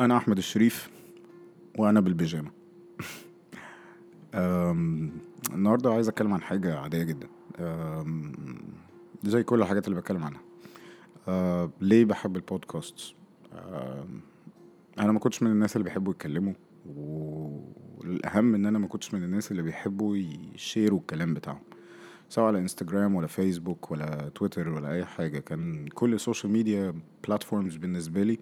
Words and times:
أنا 0.00 0.16
أحمد 0.16 0.38
الشريف 0.38 0.90
وأنا 1.78 2.00
بالبيجامة. 2.00 2.50
النهاردة 5.54 5.92
عايز 5.92 6.08
أتكلم 6.08 6.32
عن 6.32 6.42
حاجة 6.42 6.78
عادية 6.78 7.02
جدا. 7.02 7.28
زي 9.24 9.42
كل 9.42 9.62
الحاجات 9.62 9.88
اللي 9.88 10.00
بتكلم 10.00 10.24
عنها. 10.24 10.40
أه، 11.28 11.70
ليه 11.80 12.04
بحب 12.04 12.36
البودكاست؟ 12.36 13.14
أنا 14.98 15.12
ما 15.12 15.18
كنتش 15.18 15.42
من 15.42 15.50
الناس 15.50 15.76
اللي 15.76 15.84
بيحبوا 15.84 16.12
يتكلموا 16.12 16.52
والأهم 16.86 18.54
إن 18.54 18.66
أنا 18.66 18.78
ما 18.78 18.86
كنتش 18.86 19.14
من 19.14 19.22
الناس 19.22 19.50
اللي 19.50 19.62
بيحبوا 19.62 20.16
يشيروا 20.54 20.98
الكلام 20.98 21.34
بتاعهم. 21.34 21.62
سواء 22.28 22.46
على 22.46 22.58
إنستجرام 22.58 23.14
ولا 23.14 23.26
فيسبوك 23.26 23.90
ولا 23.90 24.30
تويتر 24.34 24.68
ولا 24.68 24.92
أي 24.92 25.04
حاجة. 25.04 25.38
كان 25.38 25.88
كل 25.88 26.14
ال 26.14 26.19
social 26.19 26.52
media 26.52 26.94
platforms 27.26 27.76
بالنسبة 27.76 28.22
لي 28.22 28.38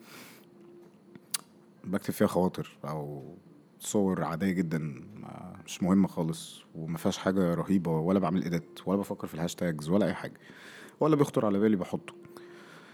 بكتب 1.86 2.14
فيها 2.14 2.26
خواطر 2.26 2.79
أو 2.84 3.34
صور 3.79 4.25
عادية 4.25 4.50
جدا 4.50 4.79
مش 5.66 5.82
مهمة 5.82 6.08
خالص 6.08 6.62
وما 6.75 6.98
فيهاش 6.98 7.18
حاجة 7.18 7.54
رهيبة 7.54 7.90
ولا 7.98 8.18
بعمل 8.18 8.42
edit 8.43 8.80
ولا 8.86 8.98
بفكر 8.98 9.26
في 9.26 9.34
ال 9.34 9.40
hashtags 9.40 9.89
ولا 9.89 10.06
أي 10.06 10.14
حاجة 10.14 10.40
ولا 11.00 11.16
بيخطر 11.16 11.46
على 11.46 11.58
بالي 11.58 11.76
بحطه. 11.76 12.14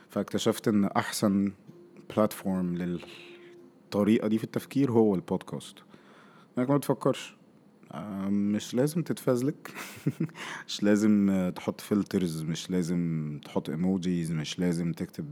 فاكتشفت 0.09 0.69
إن 0.69 0.85
أحسن 0.85 1.53
platform 2.17 2.75
للطريقة 2.77 4.29
دي 4.29 4.39
في 4.39 4.45
التفكير 4.45 4.93
هو 4.93 5.15
البودكاست 5.15 5.77
إنك 6.59 6.71
ما 6.71 6.79
تفكرش 6.79 7.37
مش 8.29 8.75
لازم 8.75 9.03
تتفزلك. 9.03 9.75
مش 10.69 10.83
لازم 10.83 11.53
تحط 11.57 11.81
filters 11.81 12.43
مش 12.43 12.71
لازم 12.71 13.41
تحط 13.45 13.71
emojis 13.71 14.33
مش 14.33 14.59
لازم 14.59 14.93
تكتب 14.93 15.27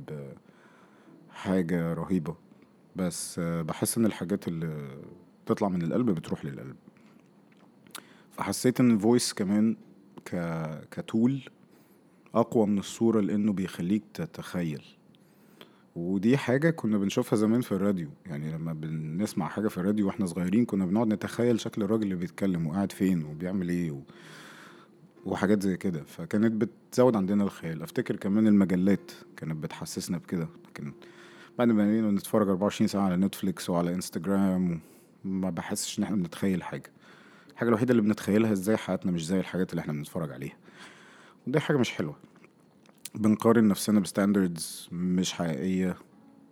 حاجة 1.30 1.92
رهيبة. 1.92 2.47
بس 2.98 3.40
بحس 3.40 3.98
إن 3.98 4.06
الحاجات 4.06 4.48
اللي 4.48 4.88
تطلع 5.46 5.68
من 5.68 5.82
القلب 5.82 6.10
بتروح 6.10 6.44
للقلب. 6.44 6.76
فحسيت 8.32 8.80
إن 8.80 8.90
الفويس 8.90 9.32
كمان 9.32 9.76
ك... 10.24 10.36
كتول 10.90 11.42
أقوى 12.34 12.66
من 12.66 12.78
الصورة 12.78 13.20
لإنه 13.20 13.52
بيخليك 13.52 14.02
تتخيل. 14.14 14.84
ودي 15.96 16.36
حاجة 16.36 16.70
كنا 16.70 16.98
بنشوفها 16.98 17.36
زمان 17.36 17.60
في 17.60 17.72
الراديو. 17.72 18.08
يعني 18.26 18.52
لما 18.52 18.72
بنسمع 18.72 19.48
حاجة 19.48 19.68
في 19.68 19.78
الراديو 19.78 20.06
وإحنا 20.06 20.26
صغيرين 20.26 20.64
كنا 20.64 20.86
بنقعد 20.86 21.06
نتخيل 21.06 21.60
شكل 21.60 21.82
الراجل 21.82 22.02
اللي 22.02 22.14
بيتكلم 22.14 22.66
وقاعد 22.66 22.92
فين 22.92 23.24
وبيعمل 23.24 23.68
إيه 23.68 23.90
و... 23.90 24.00
وحاجات 25.24 25.62
زي 25.62 25.76
كده. 25.76 26.02
فكانت 26.04 26.52
بتزود 26.52 27.16
عندنا 27.16 27.44
الخيال. 27.44 27.82
أفتكر 27.82 28.16
كمان 28.16 28.46
المجلات 28.46 29.10
كانت 29.36 29.56
بتحسسنا 29.62 30.18
بكده. 30.18 30.48
لكن 30.68 30.92
بعد 31.58 31.68
ما 31.68 31.84
بقينا 31.84 32.10
نتفرج 32.10 32.48
24 32.48 32.88
ساعة 32.88 33.02
على 33.02 33.16
نتفليكس 33.16 33.70
وعلى 33.70 33.94
إنستجرام 33.94 34.80
ما 35.24 35.50
بحسش 35.50 35.98
إن 35.98 36.04
إحنا 36.04 36.16
بنتخيل 36.16 36.62
حاجة. 36.62 36.90
الحاجة 37.52 37.68
الوحيدة 37.68 37.90
اللي 37.90 38.02
بنتخيلها 38.02 38.52
إزاي 38.52 38.76
حياتنا 38.76 39.12
مش 39.12 39.26
زي 39.26 39.40
الحاجات 39.40 39.70
اللي 39.70 39.80
إحنا 39.80 39.92
بنتفرج 39.92 40.32
عليها. 40.32 40.56
ودي 41.46 41.60
حاجة 41.60 41.76
مش 41.76 41.90
حلوة. 41.90 42.16
بنقارن 43.14 43.68
نفسنا 43.68 44.00
ب 44.00 44.09
standards 44.09 44.88
مش 44.92 45.32
حقيقية 45.32 45.96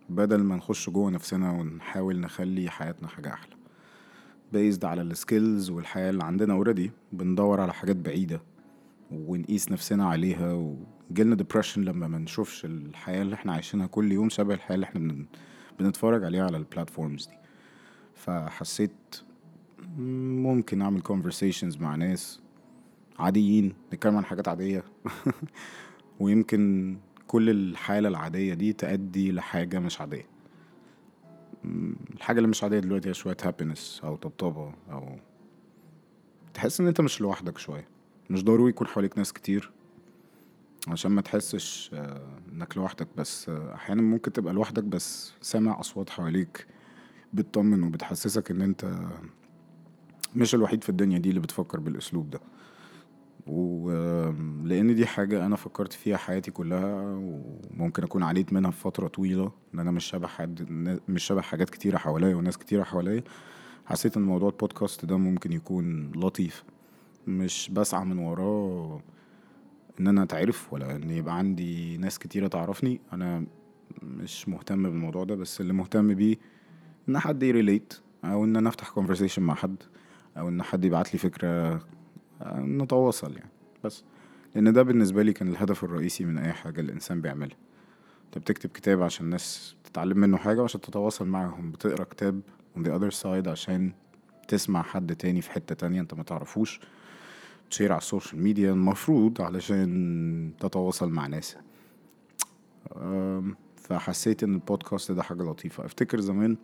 بدل 0.09 0.43
ما 0.43 0.55
نخش 0.55 0.89
جوه 0.89 1.11
نفسنا 1.11 1.51
ونحاول 1.51 2.19
نخلي 2.19 2.69
حياتنا 2.69 3.07
حاجة 3.07 3.33
أحلى. 3.33 3.55
based 4.53 4.85
على 4.85 5.01
ال 5.01 5.11
skills 5.11 5.69
والحياة 5.69 6.09
اللي 6.09 6.23
عندنا 6.23 6.53
already 6.53 6.91
بندور 7.13 7.61
على 7.61 7.73
حاجات 7.73 7.95
بعيدة. 7.95 8.41
ونقيس 9.11 9.71
نفسنا 9.71 10.05
عليها 10.09 10.53
ويجيلنا 11.11 11.35
depression 11.35 11.81
لما 11.83 12.07
ما 12.07 12.17
نشوفش 12.17 12.65
الحياة 12.65 13.21
اللي 13.21 13.35
إحنا 13.35 13.53
عايشينها 13.53 13.87
كل 13.87 14.11
يوم 14.11 14.29
شبه 14.29 14.53
الحياة 14.53 14.75
اللي 14.75 14.83
إحنا 14.85 14.99
بن- 14.99 15.25
بنتفرج 15.79 16.23
عليها 16.23 16.43
على 16.43 16.57
ال 16.57 16.64
platforms 16.64 17.27
دي. 17.27 17.37
فحسيت 18.15 18.91
ممكن 19.97 20.81
أعمل 20.81 21.01
conversations 21.03 21.81
مع 21.81 21.95
ناس 21.95 22.41
عاديين 23.19 23.73
نتكلم 23.93 24.17
عن 24.17 24.25
حاجات 24.25 24.47
عادية. 24.47 24.83
ويمكن 26.19 26.97
كل 27.27 27.49
الحالة 27.49 28.09
العادية 28.09 28.53
دي 28.53 28.73
تأدي 28.73 29.31
لحاجة 29.31 29.79
مش 29.79 30.01
عادية. 30.01 30.25
الحاجة 32.15 32.37
اللي 32.37 32.47
مش 32.49 32.63
عادية 32.63 32.79
دلوقتي 32.79 33.09
هي 33.09 33.13
شوية 33.13 33.37
happiness 33.43 34.03
أو 34.03 34.15
طبطبة 34.15 34.73
أو 34.91 35.15
تحس 36.53 36.81
إن 36.81 36.87
أنت 36.87 37.01
مش 37.01 37.21
لوحدك 37.21 37.57
شوية. 37.57 37.87
مش 38.29 38.43
ضروري 38.43 38.69
يكون 38.69 38.87
حواليك 38.87 39.17
ناس 39.17 39.33
كتير 39.33 39.71
عشان 40.87 41.11
ما 41.11 41.21
تحسش 41.21 41.91
آه، 41.93 42.21
إنك 42.53 42.77
لوحدك 42.77 43.07
بس. 43.17 43.49
أحيانا 43.49 44.01
ممكن 44.01 44.33
تبقى 44.33 44.53
لوحدك 44.53 44.83
بس 44.83 45.33
سامع 45.41 45.79
أصوات 45.79 46.09
حواليك 46.09 46.67
بتطمن 47.33 47.83
وبتحسسك 47.83 48.51
إن 48.51 48.61
أنت 48.61 48.95
مش 50.35 50.55
الوحيد 50.55 50.83
في 50.83 50.89
الدنيا 50.89 51.17
دي 51.19 51.29
اللي 51.29 51.39
بتفكر 51.39 51.79
بالأسلوب 51.79 52.29
ده. 52.29 52.39
ولأن 53.47 54.95
دي 54.95 55.05
حاجة 55.05 55.45
أنا 55.45 55.55
فكرت 55.55 55.93
فيها 55.93 56.17
حياتي 56.17 56.51
كلها 56.51 57.03
وممكن 57.73 58.03
أكون 58.03 58.23
عانيت 58.23 58.53
منها 58.53 58.71
في 58.71 58.79
فترة 58.81 59.07
طويلة 59.07 59.51
إن 59.73 59.79
أنا 59.79 59.91
مش 59.91 60.05
شبه 60.05 60.27
حد 60.27 60.65
مش 61.09 61.23
شبه 61.23 61.41
حاجات 61.41 61.69
كتيرة 61.69 61.97
حواليا 61.97 62.35
وناس 62.35 62.57
كتيرة 62.57 62.83
حواليا 62.83 63.23
حسيت 63.85 64.17
إن 64.17 64.23
موضوع 64.23 64.49
البودكاست 64.49 65.05
ده 65.05 65.17
ممكن 65.17 65.51
يكون 65.53 66.11
لطيف. 66.15 66.63
مش 67.27 67.69
بسعى 67.73 68.05
من 68.05 68.17
وراه 68.17 69.01
إن 69.99 70.07
أنا 70.07 70.23
أتعرف 70.23 70.73
ولا 70.73 70.95
إن 70.95 71.09
يبقى 71.09 71.37
عندي 71.37 71.97
ناس 71.97 72.19
كتيرة 72.19 72.47
تعرفني. 72.47 73.01
أنا 73.13 73.45
مش 74.03 74.49
مهتم 74.49 74.83
بالموضوع 74.83 75.23
ده 75.23 75.35
بس 75.35 75.61
اللي 75.61 75.73
مهتم 75.73 76.13
بيه 76.13 76.35
إن 77.09 77.19
حد 77.19 77.43
يريليت 77.43 77.93
أو 78.25 78.43
إن 78.43 78.55
أنا 78.55 78.69
أفتح 78.69 78.99
conversation 78.99 79.39
مع 79.39 79.55
حد 79.55 79.75
أو 80.37 80.49
إن 80.49 80.63
حد 80.63 80.85
يبعت 80.85 81.13
لي 81.13 81.19
فكرة 81.19 81.81
نتواصل 82.57 83.35
يعني. 83.35 83.49
بس 83.83 84.03
لأن 84.55 84.73
ده 84.73 84.83
بالنسبة 84.83 85.23
لي 85.23 85.33
كان 85.33 85.47
الهدف 85.47 85.83
الرئيسي 85.83 86.25
من 86.25 86.37
أي 86.37 86.53
حاجة 86.53 86.81
الإنسان 86.81 87.21
بيعملها. 87.21 87.57
أنت 88.25 88.37
بتكتب 88.37 88.69
كتاب 88.69 89.01
عشان 89.01 89.25
الناس 89.25 89.75
تتعلم 89.83 90.17
منه 90.17 90.37
حاجة 90.37 90.61
وعشان 90.61 90.81
تتواصل 90.81 91.27
معاهم 91.27 91.71
بتقرأ 91.71 92.03
كتاب 92.03 92.41
on 92.77 92.79
the 92.81 92.89
other 92.89 93.15
side 93.23 93.47
عشان 93.47 93.91
تسمع 94.47 94.81
حد 94.81 95.15
تاني 95.15 95.41
في 95.41 95.51
حتة 95.51 95.75
تانية 95.75 96.01
أنت 96.01 96.13
ما 96.13 96.23
تعرفوش. 96.23 96.79
تشير 97.69 97.91
على 97.91 97.99
ال 97.99 98.05
social 98.05 98.41
media 98.41 98.71
المفروض 98.71 99.41
علشان 99.41 100.51
تتواصل 100.59 101.09
مع 101.09 101.27
ناس. 101.27 101.57
فحسيت 103.75 104.43
إن 104.43 104.53
البودكاست 104.53 105.11
ده 105.11 105.23
حاجة 105.23 105.43
لطيفة. 105.43 105.85
أفتكر 105.85 106.19
زمان 106.19 106.57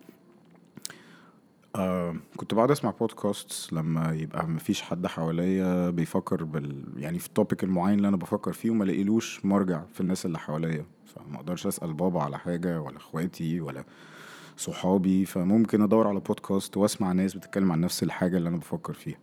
كنت 2.36 2.54
بقعد 2.54 2.70
أسمع 2.70 2.90
بودكاست 2.90 3.72
لما 3.72 4.12
يبقى 4.12 4.48
مفيش 4.48 4.82
حد 4.82 5.06
حواليا 5.06 5.90
بيفكر 5.90 6.44
بال 6.44 6.84
يعني 6.96 7.18
في 7.18 7.26
ال 7.26 7.32
topic 7.32 7.64
المعين 7.64 7.96
اللي 7.96 8.08
أنا 8.08 8.16
بفكر 8.16 8.52
فيه 8.52 8.70
وما 8.70 8.84
لاقيلوش 8.84 9.44
مرجع 9.44 9.82
في 9.92 10.00
الناس 10.00 10.26
اللي 10.26 10.38
حواليا. 10.38 10.86
فما 11.06 11.36
أقدرش 11.36 11.66
أسأل 11.66 11.92
بابا 11.94 12.22
على 12.22 12.38
حاجة 12.38 12.80
ولا 12.80 12.96
إخواتي 12.96 13.60
ولا 13.60 13.84
صحابي. 14.56 15.24
فممكن 15.24 15.82
أدور 15.82 16.08
على 16.08 16.20
بودكاست 16.20 16.76
وأسمع 16.76 17.12
ناس 17.12 17.34
بتتكلم 17.34 17.72
عن 17.72 17.80
نفس 17.80 18.02
الحاجة 18.02 18.36
اللي 18.36 18.48
أنا 18.48 18.56
بفكر 18.56 18.92
فيها. 18.92 19.18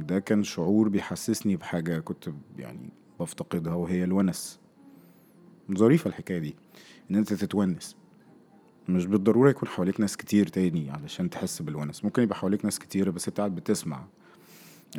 ده 0.00 0.18
كان 0.18 0.42
شعور 0.42 0.88
بيحسسني 0.88 1.56
بحاجة 1.56 1.98
كنت 1.98 2.28
يعني 2.58 2.90
بفتقدها 3.20 3.74
وهي 3.74 4.04
الونس. 4.04 4.60
ظريفة 5.74 6.08
الحكاية 6.08 6.38
دي 6.38 6.56
إن 7.10 7.16
أنت 7.16 7.32
تتونس. 7.32 7.96
مش 8.88 9.06
بالضرورة 9.06 9.50
يكون 9.50 9.68
حواليك 9.68 10.00
ناس 10.00 10.16
كتير 10.16 10.46
تاني 10.46 10.90
علشان 10.90 11.30
تحس 11.30 11.62
بالونس. 11.62 12.04
ممكن 12.04 12.22
يبقى 12.22 12.36
حواليك 12.36 12.64
ناس 12.64 12.78
كتيرة 12.78 13.10
بس 13.10 13.28
أنت 13.28 13.38
قاعد 13.38 13.54
بتسمع 13.54 14.04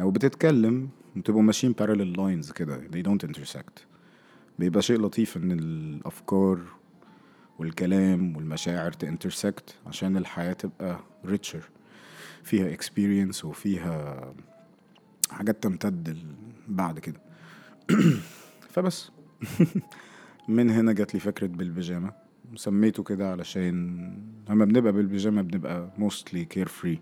أو 0.01 0.11
بتتكلم 0.11 0.89
وتبقوا 1.17 1.41
ماشيين 1.41 1.75
parallel 1.81 2.17
lines 2.17 2.53
كده. 2.53 2.77
They 2.77 3.07
don't 3.07 3.29
intersect. 3.29 3.81
بيبقى 4.59 4.81
شيء 4.81 5.01
لطيف 5.01 5.38
إن 5.38 5.51
الأفكار 5.51 6.59
والكلام 7.59 8.35
والمشاعر 8.35 8.91
تانترسكت 8.91 9.75
عشان 9.88 10.18
الحياة 10.18 10.53
تبقى 10.53 11.00
richer. 11.25 11.63
فيها 12.44 12.77
experience 12.77 13.45
وفيها 13.45 14.33
حاجات 15.29 15.63
تمتد 15.63 16.18
بعد 16.68 17.00
كده. 17.00 17.21
فبس. 18.74 19.12
من 20.47 20.69
هنا 20.69 20.91
جات 20.94 21.13
لي 21.13 21.19
فكرة 21.19 21.47
بالبيجامة. 21.47 22.13
سميته 22.56 23.03
كده 23.03 23.31
علشان 23.31 23.97
لما 24.50 24.65
بنبقى 24.65 24.94
بالبيجامة 24.94 25.41
بنبقى 25.41 25.89
mostly 26.00 26.57
carefree. 26.57 26.97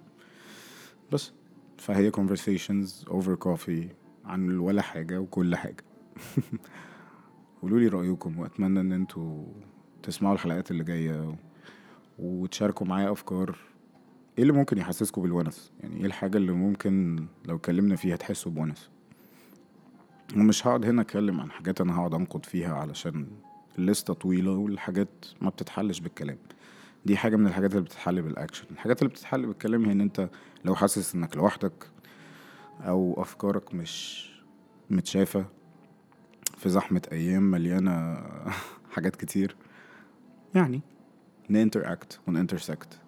بس. 1.11 1.31
فهي 1.77 2.11
conversations 2.11 3.07
over 3.09 3.35
coffee 3.47 3.85
عن 4.25 4.57
ولا 4.57 4.81
حاجة 4.81 5.19
وكل 5.19 5.55
حاجة. 5.55 5.83
قولوا 7.61 7.79
لي 7.79 7.87
رأيكم 7.87 8.39
وأتمنى 8.39 8.79
إن 8.79 8.91
أنتوا 8.91 9.45
تسمعوا 10.03 10.33
الحلقات 10.33 10.71
اللي 10.71 10.83
جاية 10.83 11.35
وتشاركوا 12.19 12.87
معايا 12.87 13.11
أفكار 13.11 13.57
إيه 14.37 14.41
اللي 14.41 14.53
ممكن 14.53 14.77
يحسسكوا 14.77 15.23
بالونس؟ 15.23 15.71
يعني 15.83 15.99
إيه 15.99 16.05
الحاجة 16.05 16.37
اللي 16.37 16.51
ممكن 16.51 17.25
لو 17.45 17.55
اتكلمنا 17.55 17.95
فيها 17.95 18.15
تحسوا 18.15 18.51
بونس؟ 18.51 18.89
ومش 20.35 20.67
هقعد 20.67 20.85
هنا 20.85 21.01
أتكلم 21.01 21.41
عن 21.41 21.51
حاجات 21.51 21.81
أنا 21.81 21.97
هقعد 21.97 22.13
أنقد 22.13 22.45
فيها 22.45 22.75
علشان 22.75 23.27
الليستة 23.77 24.13
طويلة 24.13 24.51
والحاجات 24.51 25.25
ما 25.41 25.49
بتتحلش 25.49 25.99
بالكلام. 25.99 26.37
دي 27.05 27.17
حاجة 27.17 27.35
من 27.35 27.47
الحاجات 27.47 27.71
اللي 27.71 27.83
بتتحل 27.83 28.21
بالأكشن 28.21 28.65
الحاجات 28.71 29.01
اللي 29.01 29.09
بتتحل 29.09 29.45
بالكلام 29.45 29.85
هي 29.85 29.91
إن 29.91 30.01
أنت 30.01 30.29
لو 30.65 30.75
حاسس 30.75 31.15
إنك 31.15 31.37
لوحدك 31.37 31.89
أو 32.81 33.21
أفكارك 33.21 33.73
مش 33.75 34.25
متشافة 34.89 35.45
في 36.57 36.69
زحمة 36.69 37.01
أيام 37.11 37.43
مليانة 37.51 38.23
حاجات 38.93 39.15
كتير 39.15 39.55
يعني 40.55 40.81
نinteract 41.51 42.29
ونintersect 42.29 43.04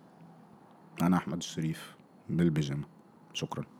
أنا 1.01 1.17
أحمد 1.17 1.37
الشريف 1.37 1.95
بالبيجامة. 2.29 2.87
شكرا. 3.33 3.76